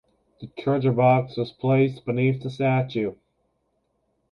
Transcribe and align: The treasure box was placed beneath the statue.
The 0.39 0.47
treasure 0.57 0.93
box 0.93 1.37
was 1.37 1.51
placed 1.51 2.05
beneath 2.05 2.41
the 2.41 2.49
statue. 2.49 3.13